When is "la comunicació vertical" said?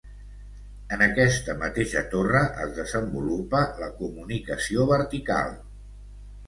3.85-5.55